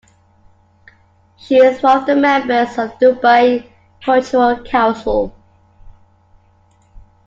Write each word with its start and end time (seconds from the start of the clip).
She 1.37 1.57
is 1.57 1.83
one 1.83 1.99
of 1.99 2.05
the 2.07 2.15
members 2.15 2.75
of 2.79 2.97
the 2.97 3.11
Dubai 3.21 3.69
Cultural 4.03 4.63
Council. 4.63 5.31